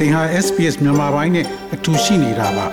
[0.00, 2.66] သင်ဟာ SPS မြန်မာပိုင်းနဲ့အတူရှိနေတာပါ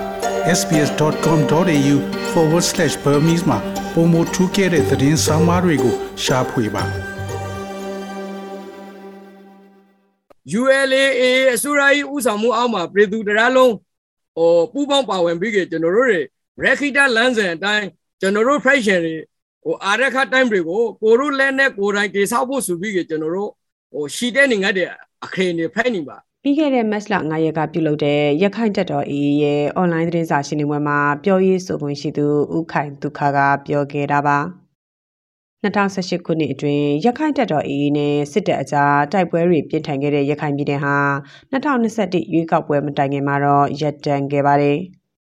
[0.58, 3.58] sps.com.au/burmese မှာ
[3.94, 6.84] ပုံမထူးခဲ့တဲ့သတင်းစာမားတွေကိုရှားဖွေပါ
[10.60, 11.22] ULAA
[11.54, 11.82] အစိုးရ၏
[12.14, 13.72] ဥဆောင်မှုအောက်မှာပြည်သူတရားလုံး
[14.36, 16.20] ဟိုပူးပေါင်းပါဝင်ပြီးကြကျွန်တော်တို့တွေ
[16.64, 17.86] ရခိတလမ်းစဉ်အတိုင်း
[18.20, 19.14] ကျွန်တော်တို့ fraction တွေ
[19.64, 23.50] ဟိုအာရခ time တွေကိုကိုတို့လက်နဲ့ကိုယ်တိုင်ကေဆောက်ဖို့ဆိုပြီးကြကျွန်တော်တို့
[23.92, 24.88] ဟိုရှိတဲ့နေငတ်တဲ့
[25.24, 32.26] အခရင်တွေဖိုက်နေပါ ပြီးခဲ့တဲ့မတ်လ9ရက်ကပြုလုပ်တဲ့ရခိုင်တပ်တော် AA ရဲ့ online သတင်းစာရှင်းလင်းပွဲမှာပြောရေးဆိုခွင့်ရှိသူ
[32.56, 34.38] ဦးခိုင်ဒုက္ခကပြောခဲ့တာပါ
[35.64, 40.96] 2018ခုနှစ်အတွင်းရခိုင်တပ်တော် AA နဲ့စစ်တပ်အကြားတိုက်ပွဲတွေပြင်းထန်ခဲ့တဲ့ရခိုင်ပြည်နယ်ဟာ
[41.52, 44.78] 2021ရွေးကောက်ပွဲမတိုင်ခင်မှာတော့ရပ်တန့်ခဲ့ပါတယ်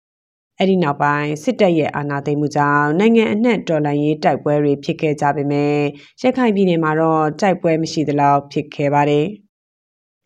[0.58, 5.76] ။အဲ့ဒီနောက်ပိုင်းစစ်တပ်ရဲ့အာဏာသိမ်းမှုကြောင့်နိုင်ငံအနှံ့တော်လှန်ရေးတိုက်ပွဲတွေဖြစ်ခဲ့ကြပေမဲ့
[6.22, 9.26] ရခိုင်ပြည်နယ်မှာတော့တိုက်ပွဲမရှိသလောက်ဖြစ်ခဲ့ပါတယ်။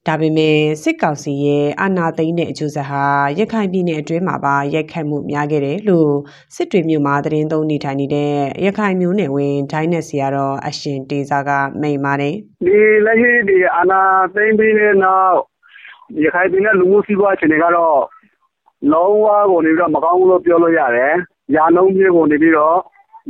[0.09, 3.05] ဒါပေမဲ့စစ်ကောင်စီရဲ့အာဏာသိမ်းတဲ့အကျိုးဆက်ဟာ
[3.39, 6.13] ရခိုင်ပြည်နယ်အတွင်းမှာပါရိုက်ခတ်မှုများခဲ့တယ်လို့
[6.55, 8.33] စစ်တွေမြို့မှာသတင်းသုံးနေထိုင်နေတဲ့
[8.65, 12.35] ရခိုင်မျိုးနယ်ဝင်ဒိုင်းနက်စီကတော့အရှင်တေဇာကမိန်ပါတယ်
[12.67, 14.03] ဒီလက်ရှိဒီအာဏာ
[14.35, 15.37] သိမ်းပြီးတဲ့နောက်
[16.25, 18.01] ရခိုင်ပြည်နယ်လူမှုစီးပွားအခြေအနေကတော့
[18.93, 21.15] လုံးဝကိုနေပြီးတော့မကောင်းဘူးလို့ပြောလို့ရတယ်။
[21.57, 22.79] ရာနှုန်းပြည့်ကိုနေပြီးတော့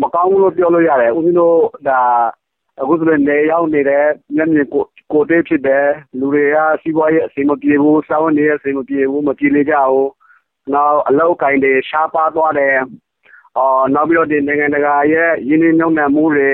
[0.02, 2.00] မကောင်းဘူးလို့ပြောလို့ရတယ်။ဦးဇင်းတို့ဒါ
[2.78, 4.04] အခုဆိုရင်နေရောက်နေတဲ့
[4.36, 5.86] မျက်မြင်ကိုကိုတေးဖြစ်တယ်
[6.18, 10.10] လူတွေကစီးပွားရေးအဆင်မပြေဘူးစာဝန်တွေအဆင်မပြေဘူးမပြေလေကြဘူး
[10.72, 12.76] နောက်အလောက်ကင်တွေရှားပါသွားတယ်
[13.56, 16.50] အော်နောက်ပြီးတော့ဒီနိုင်ငံတကာရဲ့ရင်းနှီးမြှုပ်နှံမှုတွေ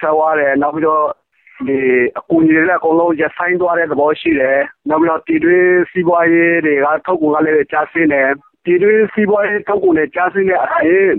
[0.00, 1.04] ထွက်သွားတယ်နောက်ပြီးတော့
[1.66, 1.78] ဒီ
[2.18, 8.30] အကူအညီတွေလည်းအကုန်လုံးရဆိုင်သွားတဲ့သဘောရှိတယ်နောက်ပြီးတော့တည်တွင်းစီးပွားရေးတွေကထုတ်ကုန်ကလည်းကျဆင်းတယ်
[8.64, 11.10] ပြည်တွင်းစီးပွားရေးထုတ်ကုန်တွေကျဆင်းတဲ့အပြင်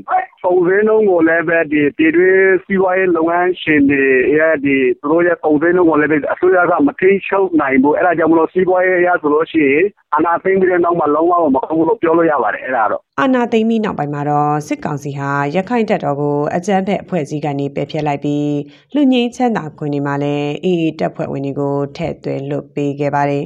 [0.43, 4.03] ကုန်ဈေးနှုန်းကိုလည်းပဲဒီပြည်တွင်းစီးပွားရေးလုပ်ငန်းရှင်တွေ
[4.37, 9.85] ရဲ့ဒီသူတို့ရဲ့ကုန်ဈေးနှုန်းကိုလည်းပဲအစိုးရကမထိန်းချုပ်နိုင်ဘူးအဲ့ဒါကြောင့်မလို့စီးပွားရေးအရဆိုလို့ရှိရင်
[10.15, 18.53] အနာသိမ့်ပြီးတဲ့နောက်မှာလုံးဝမကောင်းဘူးလို့ပြောလို့ရပါတယ်အဲ့ဒါတော့အာနာသိမ့်ပြီးနောက်ပိုင်းမှာတော့စစ်ကောင်စီဟာရခိုင်တပ်တော်ကိုအကြမ်းဖက်အဖွဲ့အစည်းကနေပယ်ဖျက်လိုက်ပြီး
[18.93, 23.45] လူငင်းချမ်းသာခွင့်တွေမှာလည်းအေးအေးတပ်ဖွဲ့ဝင်တွေကိုထည့်သွင်းလွတ်ပေးခဲ့ပါတယ်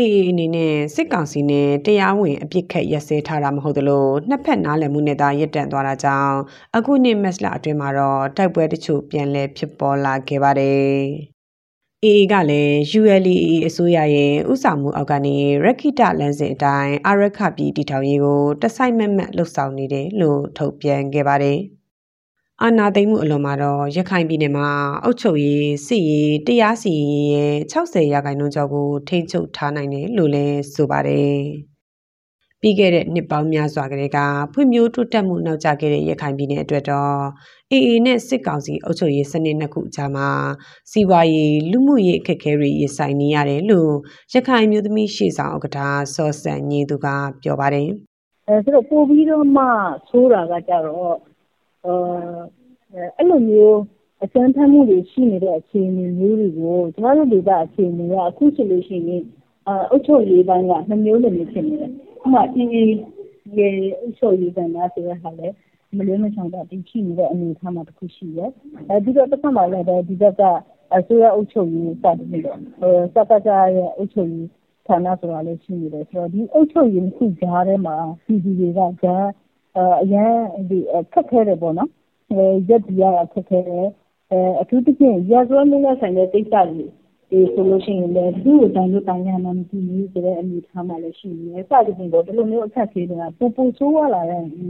[0.00, 6.36] အေးအနေနဲ့စစ်ကောင်စီနဲ့တရားဝင်အပြစ်ခတ်ရက်စဲထားတာမဟုတ်သလိုနှစ်ဖက်နားလည်မှုနဲ့သာရပ်တန့်သွားတာကြောင့်
[6.76, 10.94] အခုနှစ်မက်စလာအတွင်းမှာတော့တိုက်ပွဲတချို့ပြန်လည်ဖြစ်ပေါ်လာခဲ့ပါတယ်။
[12.04, 21.58] AA ကလည်း ULA အစိုးရရဲ့ဥဆောင်မှုအောက်ကနေရခိတလမ်းစဉ်အတိုင်းအာရခပြည်တည်ထောင်ရေးကိုတစိုက်မက်မက်လှုပ်ဆောင်နေတယ်လို့ထုတ်ပြန်ခဲ့ပါတယ်။
[22.62, 24.68] အာဏာသိမ်းမှုအလွန်မှာတော့ရခိုင်ပြည်နယ်မှာ
[25.04, 31.38] အုပ်ချုပ်ရေးစစ်ရေးတရားစီရင်ရဲ့60ရာခိုင်နှုန်းကျော်ကိုထိန်းချုပ်ထားနိုင်တယ်လို့လည်းဆိုပါတယ်။
[32.60, 34.18] ပြီးခဲ့တဲ့နှစ်ပေါင်းများစွာကလေးက
[34.52, 37.16] ဖွံ့ဖြိုးတိုးတက်မှုနောက်ကျခဲ့တဲ့ရခိုင်ပြည်နယ်အတွက်တော့
[37.72, 40.28] AA နဲ့စစ်ကောင်စီအုပ်ချုပ်ရေးစနစ်နှစ်ခုကြားမှာ
[40.90, 43.92] စီးပွားရေးလူမှုရေးအခက်အခဲတွေရင်ဆိုင်နေရတယ်လို့
[44.34, 45.78] ရခိုင်မျိုးသမီးရှေ့ဆောင်ဥက္ကဋ္ဌ
[46.14, 47.06] စောစံညီသူက
[47.42, 47.88] ပြောပါတယ်။
[48.48, 49.64] အဲဆိုတော့ပို့ပြီးတော့မှ
[50.08, 51.33] ဆိုးတာကကြတော့
[51.86, 53.78] အဲလိုမျိုး
[54.24, 59.22] အကြမ်းဖက်မှုတွေရှိနေတဲ့အခြေအနေမျိုးတွေကိုကျမတို့ဒေသအခြေအနေကအခုဆိုလို့ရှိရင်
[59.90, 61.90] အုပ်ချုပ်ရေးပိုင်းကနှစ်မျိုးလိုမျိုးဖြစ်နေတယ်။
[62.24, 62.68] ဥပမာအေး
[63.58, 65.54] ရဲ့အုပ်ချုပ်ရေးကဏ္ဍဆိုတဲ့ဟာလည်း
[65.96, 68.50] မလွဲမရှောင်သာတည်ရှိနေတဲ့အနေအထားမှာတစ်ခုရှိတယ်။
[68.90, 70.42] အဲပြီးတော့တစ်ခါမှလည်းဒီဘက်က
[70.96, 72.58] အစိုးရအုပ်ချုပ်ရေးစတင်ပြီးတော့
[73.14, 74.48] စကစရဲ့အုပ်ချုပ်ရေး
[74.86, 79.26] ဌာနဆိုတာလည်းရှိနေတယ်ဆိုတော့ဒီအုပ်ချုပ်ရေးခုကြားထဲမှာပြည်သူတွေကကြား
[80.02, 80.40] အရမ်း
[81.12, 81.90] ခက်ခဲတယ်ပေါ့နော်။
[82.68, 83.86] ရပ်တည်ရတာခက်ခဲတယ်။
[84.60, 94.22] အထူးသဖြင့်ရာဇဝတ်မှုနဲ့ဆိုင်တဲ့ကိစ္စတွေဆိုလို့ရှိရင်လည်းဘယ်သူ့ကိုတိုင်လို့တိုင်ရမှန်းမသိဘူးဆိုတဲ့အနေအထားမှာလည်းရှိနေတယ်။စသဖြင့်ပေါ့ဒီလိုမျိုးအခက်အခဲတွေကပိုပိုဆိုးရွားလာ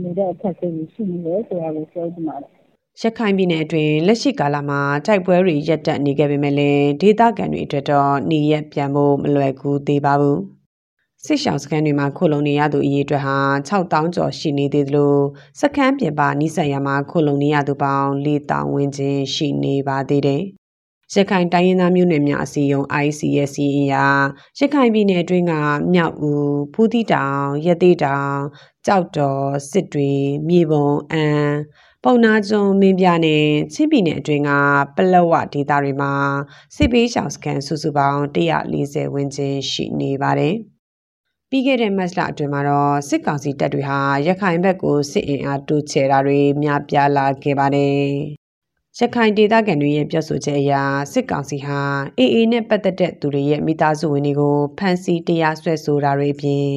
[0.03, 2.51] နေတဲ့အခက်အခဲတွေရှိနေတယ်ဆိုတာကိုပြောချင်ပါတယ်။”
[3.01, 10.54] ရခိုင်ပြည်နယ်အတွင်းလက်ရှိကာလမှာတိုက်ပွဲတွေရပ်တန့်နေခဲ့ပေမဲ့လည်းဒေသခံတွေအတွက်တော့နေရပ်ပြန်ဖို့မလွယ်ကူသေးပါဘူး
[11.25, 13.37] စစ်ရှောင်စခန်းတွေမှာခိုလုံနေရသူအရေအတွက်ဟာ
[13.69, 15.15] 6000ကျော်ရှိနေသေးသလို
[15.61, 20.43] စခန်းပြင်ပနိစက်ရမှာခိုလုံနေရသူပေါင်း4000ဝန်းကျင်ရှိနေပါသေးတယ်။
[21.13, 24.05] ရခိုင်တိုင်းရင်းသားမျိုးနွယ်များအစည်းအရုံး ICSC အရာ
[24.59, 25.53] ရခိုင်ပြည်နယ်အတွင်းက
[25.93, 26.43] မြောက်ဦး၊
[26.73, 28.31] ဖူးသီးတောင်၊ရသေးတောင်၊
[28.85, 30.11] ကြောက်တော်၊စစ်တွေ၊
[30.47, 31.49] မြေပုံ၊အန်
[32.03, 34.51] ပုံနာကျွန်းမင်းပြနဲ့ချင်းပြည်နယ်အတွင်းက
[34.95, 36.13] ပလက်ဝဒေသတွေမှာ
[36.75, 40.57] စစ်ပေးရှောင်စခန်းစုစုပေါင်း140ဝန်းကျင်ရှိနေပါတယ်။
[41.49, 48.05] ပြီးခဲ့တဲ့မတ်လအတွင်းမှာတော့စစ်ကောင်စီတပ်တွေဟာရခိုင်ဘက်ကိုစစ်အင်အားတိုးချဲ့တာတွေများပြားလာခဲ့ပါတယ်။
[48.99, 50.73] ရခိုင်ဒေသခံတွေရဲ့ပြောဆိုချက်အရ
[51.13, 51.81] စစ်ကောင်စီဟာ
[52.19, 56.67] အေအေနဲ့ပတ်သက်တဲ့သူတွေရဲ့မိသားစုဝင်တွေကိုဖမ်းဆီးတရားစွဲဆိုတာတွေအပြင်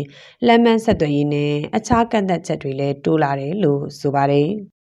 [0.46, 4.48] လက်မှန်ဆက်သွယ်ရေးနဲ့အခြားကန့်သက်ချက်တွေလည်းတိုးလာတယ်လို့ဆိုပါတယ်။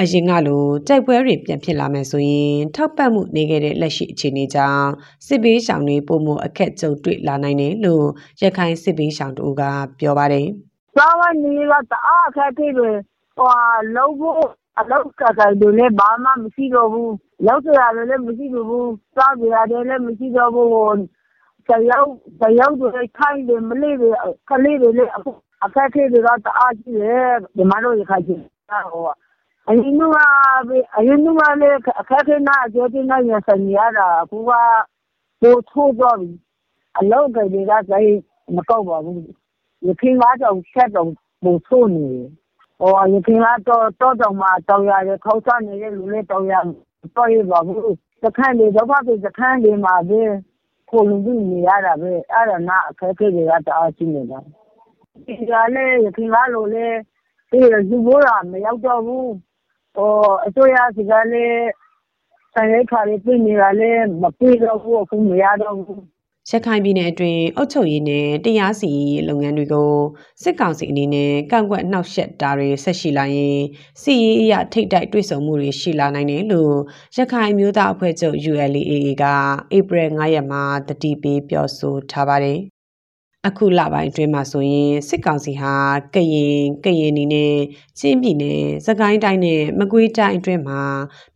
[0.00, 4.88] အရင်ကလိုတိုက်ပွဲတွေပြန်ဖြစ်လာမယ်ဆိုရင်ထောက်ပံ့မှုနေခဲ့တဲ့လက်ရှိအခြေအနေကြောင့်
[5.26, 8.06] စစ်ဘေးရှောင်တွေပုံမအခက်ကြုံတွေ့လာနိုင်တယ်လို့
[8.42, 9.62] ရခိုင်စစ်ဘေးရှောင်တို့က
[9.98, 10.46] ပြောပါတယ်။
[10.96, 12.90] စားဝတ်နေကတအားအခက်အခဲတွေ
[13.36, 13.52] ဟို
[13.96, 14.36] လုံးဖို့
[14.78, 17.10] အလောက်ကတိုင်းတွေလည်းဘာမှမရှိတော့ဘူး။
[17.46, 18.86] ရောက်စရာလည်းမရှိတော့ဘူး။
[19.16, 20.68] စားကြရတယ်လည်းမရှိတော့ဘူး။
[21.68, 22.08] တယောက်
[22.40, 22.88] တယောက်တွေ
[23.18, 24.10] ခိုင်းတယ်မလေးတွေ
[24.50, 25.12] ကလေးတွေလည်း
[25.64, 28.40] အခက်အခဲတွေကတအားကြီးတယ်ဒီမှာတော့ရခိုင်ကြီး
[28.92, 29.04] ဟို
[29.68, 30.02] အရင်က
[30.96, 31.26] အရင်က
[31.60, 34.50] လည်းအခက်အခဲနဲ့အကျိုးတင်နဲ့ရဆိုင်ရတာအခုက
[35.40, 36.30] ပိုထိုးသွားပြီ
[36.98, 38.12] အလောက်ကလေးကစိတ်
[38.56, 39.22] မကောက်ပါဘူး
[39.86, 41.08] ရခင်ကတော့ဆက်တော့
[41.44, 42.08] ပိုထိုးနေ
[42.80, 46.54] ဟိုရခင်ကတော့တော့တော့မှတောင်းရတယ်ခေါက်ချနေတဲ့လူလေးတောင်းရ
[47.16, 50.22] တော့ရပါဘူးစခန်းလေးတော့ပါစခန်းလေးမှာပဲ
[50.90, 54.38] ကိုလူကြီးနေရတာပဲအဲ့ဒါနာအခက်အခဲတွေကတအားရှိနေတာ
[55.26, 56.86] ဒီကလည်းရခင်ကလိုလေ
[57.50, 57.58] ဒီ
[57.90, 59.32] လူဘိုးကမရောက်တော့ဘူးဟို
[60.46, 61.68] အစိုးရစီကလည်း
[62.54, 66.02] ဆိုင်ရိတ်ခါလေးပြင်နေတာလည်း မပြေတော့ဘူး အခု မရတော့ဘူး
[66.50, 69.92] ရခိုင်ပြည်နယ်အတွင်း အုပ်ချုပ်ရေးနဲ့ တရားစီရင်လုပ်ငန်းတွေကို
[70.42, 73.58] စစ်ကောင်စီအနေနဲ့ ကန့်ကွက်နှောက်ယှက်တာတွေ ဆက်ရှိလာရင်
[74.02, 76.74] စီရေးအရ ထိတ်တိုက်တွေ့ဆုံမှုတွေ ရှိလာနိုင်တယ်လို့
[77.16, 78.92] ရခိုင်မျိုးသားအဖွဲ့ချုပ် ULAA
[79.22, 79.24] က
[79.76, 82.58] ဧပြီ9ရက်မှာတတိပေး ပြောဆိုထားပါတယ်
[83.48, 85.74] အခုလပိုင်းအတွင်းမှာဆိုရင်စစ်ကောင်စီဟာ
[86.14, 87.56] ကရင်ကရင်နီနဲ့
[87.98, 90.82] ချင်းပြည်နယ်စကိုင်းတိုင်းနဲ့မကွေးတိုင်းအတွင်းမှာ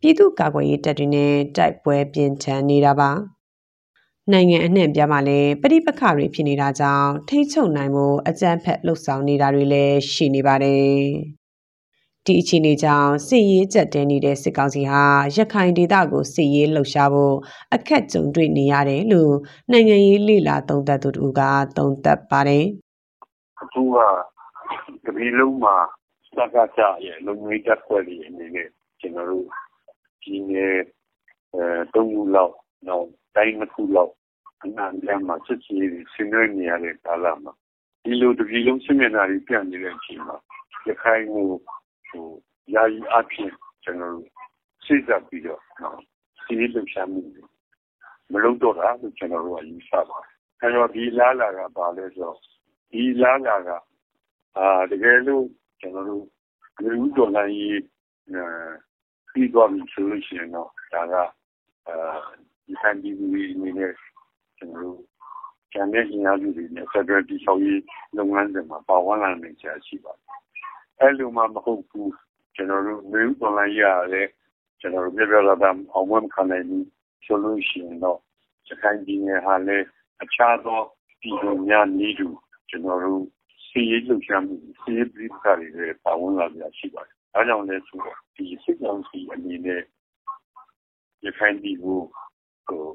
[0.01, 3.11] ပြည်သူ့ကာကွယ်ရေးတပ်တွေနဲ့တိုက်ပွဲပြင်းထန်နေတာပါ
[4.31, 11.46] နိုင်ငံအနှံ့ပြားမှာလည်းပဋိပက္ခတွေဖြစ်နေတာကြောင့်ထိချုပ်နိုင်ဖို့အကြမ်းဖက်လှုပ်ဆောင်နေတာတွေလည်းရှိနေပါတယ်
[12.27, 15.03] ဒီအခြေအနေကြောင့်စစ်ရေးကြက်တဲနေတဲ့စစ်ကောင်စီဟာ
[15.35, 17.35] ရခိုင်ဒေသကိုစစ်ရေးလှုပ်ရှားဖို့
[17.73, 19.33] အခက်ကြုံတွေ့နေရတယ်လို့
[19.71, 21.41] နိုင်ငံရေးလေလာသုံးသပ်သူတို့က
[21.77, 22.65] သုံးသပ်ပါတယ်။
[23.61, 23.97] အခုက
[25.05, 25.75] တပီလုံးမှာ
[26.35, 28.69] စကားကြရဲ့လုံငွေတက်ခွက်တွေအနေနဲ့
[28.99, 29.45] ကျွန်တော်တို့
[30.23, 30.75] ဒီနေ့
[31.53, 31.63] အဲ
[31.93, 32.53] သုံးခုလောက်
[32.89, 34.13] တော့တိုင်းတစ်ခုလောက်
[34.63, 35.75] အနန္တမှာစစ်ချီ
[36.13, 37.53] ဆင်းရဲနေရတဲ့ကာလမှာ
[38.03, 40.35] ဒီလိုတပီလုံးစစ်မျက်နှာတွေပြန့်နေတဲ့အချိန်မှာ
[40.87, 41.47] ရခိုင်ကို
[42.09, 42.27] ဟို
[42.73, 43.51] ယာယီအဖြစ်
[43.83, 44.27] ကျွန်တော်တို့
[44.85, 45.61] စိတ်သက်ပြီးတော့
[46.43, 47.21] စီးလှုပ်ရှားမှု
[48.31, 52.37] မလုပ်တော့တာလို့ကျွန်တော်တို့ကယူဆပါတယ်။အဲတော့ဒီလားလာကပါလဲဆိုတော့
[52.91, 53.69] ဒီလားလာက
[54.57, 55.45] အာတကယ်လို့
[55.79, 56.25] ကျွန်တော်တို့
[56.83, 57.81] လူဒေါ်လာကြီး
[59.31, 61.13] ပြီးသွားပြီဆိုလို့ရှိရင်တော့ဒါက
[61.87, 61.97] အာ
[62.65, 63.93] ဒီဆန်ဒီဝီနေနဲ့
[64.57, 65.01] ကျွန်တော်တို့
[65.73, 67.81] ကျန်တဲ့ညီအကိုတွေနဲ့ဖက်ဒရယ်တီဆောင်ရေး
[68.17, 70.26] လုပ်ငန်းစဉ်မှာပါဝင်လာနိုင်ချာရှိပါတယ်
[70.99, 72.13] အဲ့လိုမှမဟုတ်ဘူး
[72.55, 73.83] ကျွန်တော်တို့မျိုး online ရ
[74.13, 74.31] လည်း
[74.79, 76.87] ကျွန်တော်တို့ပြပြလာတာအောင်မခံနိုင်ဘူး
[77.25, 78.19] ဆိုလို့ရှိရင်တော့
[78.67, 79.85] စကိုင်းပြည်နယ်ဟာလည်း
[80.23, 80.79] အခြားသော
[81.21, 82.27] ပြည်သူများနည်းတူ
[82.69, 83.21] ကျွန်တော်တို့
[83.67, 89.81] စီးရေးလှုပ်ရှားမှုစီးရေးပြည်ပတွေလည်းပါဝင်လာကြရှိပါတယ်။ဒါကြောင့်လည်းဆိုတော့ဒီစစ်ကောင်စီအနေနဲ့
[91.25, 91.99] ရခိုင်ပြည်ကို
[92.67, 92.85] ဟို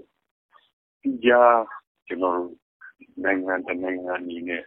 [1.25, 1.59] ကြား
[2.07, 2.53] ကျွန်တော်တို့
[3.25, 4.63] နိုင်ငံတနိုင်ငံအနေနဲ့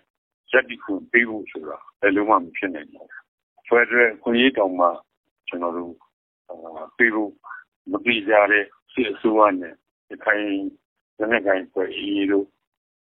[0.49, 3.04] စက်တီကိုပေးဖို့ဆိုတာဘယ်လိုမှမဖြစ်နိုင်ဘူး
[3.67, 4.87] ဖက်ဒရယ်ခွင့်ရေးတောင်မှ
[5.47, 5.93] ကျွန်တော်တို့
[6.97, 7.31] ပေးဖို့
[7.91, 9.73] မပြီးကြတဲ့စစ်အစိုးရနဲ့
[10.07, 10.45] ဒီခိုင်
[11.19, 12.47] နိုင်ငံကိုင်ဖွဲ့အေးလို့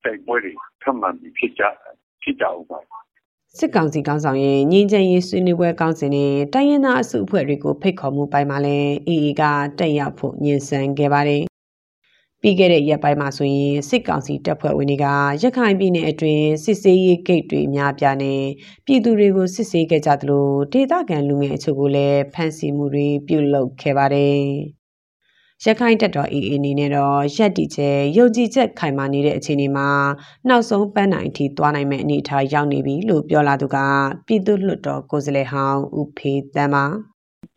[0.03, 1.63] တိုက်ပွဲတွေထပ်မံပြီးဖြစ်ကြ
[2.21, 2.79] ဖြစ်ကြအောင်ပါ
[3.57, 9.43] စစ်ကောင်စီကောင်းဆောင်ရဲ့ငင်းချင်ရေးဆွေးနွေးပွဲကောင်းစဉ်နဲ့တိုင်းရင်းသားအစုအဖွဲ့တွေကိုဖိတ်ခေါ်မှုပိုင်းမှာလည်းအေအေက
[9.79, 11.50] တက်ရောက်ဖို့ညှဉ်းဆန်ခဲ့ပါတယ်
[12.41, 15.05] ပြီးခဲ့တဲ့ရက်ပိုင်းမှာဆိုရင်စစ်ကောင်စီတပ်ဖွဲ့ဝင်တွေက
[15.43, 18.35] ရခိုင်ပြည်နယ်အတွင်းစစ်ဆေးရေးဂိတ်တွေများပြားနေ
[18.85, 24.41] ပြည်သူတွေကိုစစ်ဆေးခဲ့ကြသလိုဒေသခံလူငယ်အချို့ကိုလည်းဖမ်းဆီးမှုတွေပြုလုပ်ခဲ့ပါတယ်။
[25.65, 29.89] ရခိုင်တပ်တော် AA အနေနဲ့တော့ရက်တီကျဲယုံကြည်ချက်ခိုင်မာနေတဲ့အခြေအနေမှာ
[30.49, 33.77] နောက်ဆုံးပန်းနိုင်အထိသွားနိုင်မယ့်အနေအထားရောက်နေပြီလို့ပြောလာသူက
[34.27, 36.85] ပြည်သူ့လွှတ်တော်ကိုယ်စားလှယ်ဟောင်းဦးဖေးတမ်းပါ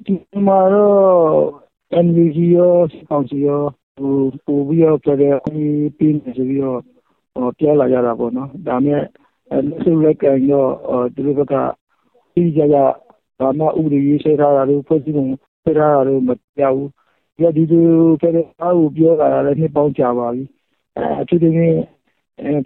[0.04, 0.14] ဒီ
[0.46, 0.94] မှာတော့
[2.06, 3.64] NVG ရောစီကောင်စီရော
[3.96, 6.80] ပိုပြီးတော့ ဖက်ဒရယ်အခွင့်အရေးပေးမယ်ဆိုပြီးတော့
[7.58, 9.02] ပြောလာကြတာပေါ့နော်။ဒါပေမဲ့
[9.66, 10.70] လက်ဆုပ်လက်ကိုင်တော့
[11.14, 11.54] သူတို့ဘက်က
[12.34, 12.78] တိတိကျကျ
[13.38, 15.26] ဘာမှ ဥပဒေရေးဆွဲထားတာတို့ ဖွဲ့စည်းပုံ
[15.62, 16.88] ဆွဲထားတာတို့မပြဘူး။
[17.56, 17.88] ဒီလို
[18.20, 20.44] ဖက်ဒရယ်ကို ပြောလာတာလည်း နှစ်ပေါင်းကြာပါပြီ။
[21.20, 21.78] အထူးသဖြင့်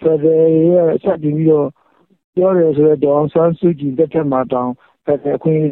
[0.03, 1.69] ဖက်ဒရယ်ရဲ့စတင်ပြီးတော့
[2.35, 4.71] ပြောတယ်ဆိုတော့ဒေါ်အောင်ဆန်းစုကြည်လက်ထက်မှာတောင်
[5.05, 5.63] ဖက်ဒရယ်အခွင့်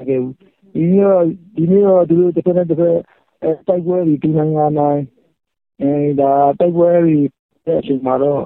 [0.00, 0.34] အရေးခဲ့ဘူး။
[0.74, 1.24] ဒီနေ့တော့
[1.56, 2.96] ဒီနေ့တော့ သူတို့တစ်ဖက်နဲ့တစ်ဖက်
[3.46, 5.02] တိုက်ပွဲတွေတူနိုင်ငံတိုင်း
[5.80, 7.16] အဲဒါတိုက်ပွဲတွေ
[7.66, 8.42] တဲ့အချိန်မှာတော့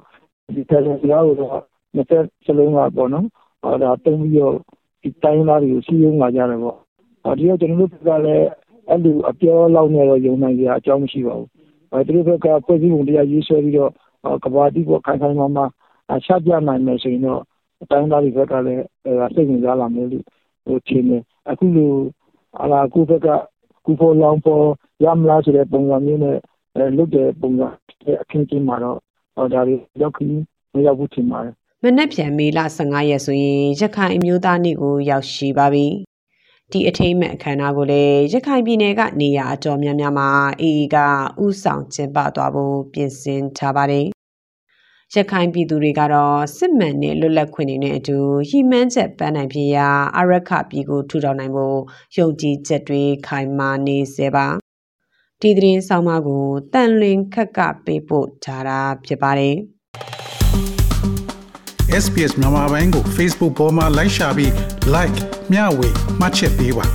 [0.54, 1.58] ဒီဖက်ဒရယ်စကားကိုတော့
[1.94, 3.26] နှစ်ဖက်စလုံးကပေါ့နော်
[3.62, 4.54] ဟောဒါတုံးပြီးတော့
[5.02, 6.76] ဒီတိုင်းသားတွေကိုစီးရုံးလာကြတယ်ပေါ့
[7.22, 8.46] ဟောဒီတော့ကျွန်တော်တို့ကလည်း
[8.88, 11.48] အဲ့လိုအပြောလောက်နဲ့တော့ယုံနိုင်ကြအကြောင်းမရှိပါဘူး
[11.92, 13.92] အဲသူတို့ဘက်ကဖွဲ့စည်းပုံတရားရေးဆွဲပြီးတော့
[14.44, 15.64] ကဘာတိပေါ်ခိုင်ခိုင်မာမာ
[16.12, 17.42] အချပြနိုင်မယ်ဆိုရင်တော့
[17.90, 18.84] တိုင်းသားတွေဘက်ကလည်း
[19.34, 20.24] စိတ်ဝင်စားလာမယ်လို့
[20.66, 21.92] ဟိုထင်တယ်အခုလို
[22.62, 23.28] အလားကိုဘက်က
[23.84, 24.64] ကူဖို့လောင်ပေါ်
[25.04, 26.36] ရမလားဆိုတဲ့ပုံစံမျိုးနဲ့
[26.74, 27.68] အဲလုတ်တဲ့ပုံစံ
[28.22, 28.98] အခင်းချင်းမှာတော့
[29.36, 30.30] ဟောဒါတွေရောက်ခင်း
[30.74, 35.86] မရောက်ဘူးထင်ပါတယ်မနက်ဖြန်မေလ15ရက်ဆိုရင်ရခိုင်အမျိုးသားနေ့ကိုရောက်ရှိပါပြီ။
[36.72, 40.28] ဒီအထိမ်းအမှတ်အခမ်းအနားကိုလည်းရခိုင်ပြည်နယ်ကနေရာအတော်များများမှာ
[40.60, 40.96] အေအေက
[41.44, 44.06] ဥဆောင်ကျင်းပသွားဖို့ပြင်ဆင်ထားပါတယ်။
[45.16, 49.88] ရခိုင်ပြည်သူတွေကတော့စစ်မှန်တဲ့လွတ်လပ်ခွင့်တွေနဲ့အတူဟိမှန်းချက်ပန်းနိုင်ဖြစ်ရာ
[50.18, 51.78] အရခပြည်ကိုထူထောင်နိုင်ဖို့
[52.18, 54.46] ယုံကြည်ချက်တွေခိုင်မာနေစေပါ။
[55.40, 59.56] ဒီသတင်းဆောင်မကိုတန်လွင်ခက်ကပေးပို့ထားတာဖြစ်ပါတယ်။
[62.02, 64.52] SPS မြန်မာပိုင်းကို Facebook ပေါ်မှာ like ရှာပြီး
[64.94, 65.18] like
[65.52, 65.88] မျှဝေ
[66.20, 66.86] မှတ်ချက်ပေးပါ